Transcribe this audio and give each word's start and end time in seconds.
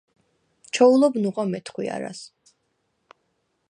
ჩოულობ 0.77 1.19
ნუღვა 1.25 1.47
მეთხვიარას: 1.53 2.25